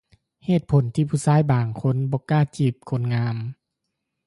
[0.45, 3.35] ເຫດຜົນທີ່ຜູ້ຊາຍບາງຄົນບໍ່ກ້າຈີບ ຄົນງາມ